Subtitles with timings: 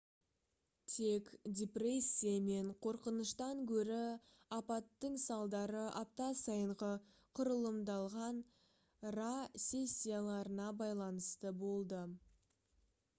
[0.91, 1.27] тек
[1.57, 3.99] депрессия мен қорқыныштан гөрі
[4.57, 6.89] апаттың салдары апта сайынғы
[7.41, 8.41] құрылымдалған
[9.13, 9.29] pa
[9.69, 12.05] сессияларына байланысты болды